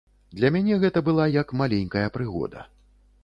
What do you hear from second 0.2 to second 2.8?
Для мяне гэта была як маленькая прыгода.